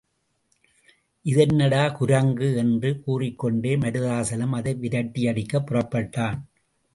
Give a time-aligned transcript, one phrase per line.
[1.25, 2.55] இதென்னடா, குரங்கு!
[2.55, 6.39] என்று கூறிக்கொண்டே மருதாசலம் அதை விரட்டியடிக்கப் புறப்பட்டான்.